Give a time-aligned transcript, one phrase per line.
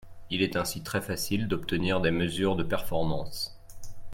[0.31, 3.55] Il est ainsi très facile d'obtenir des mesures de performance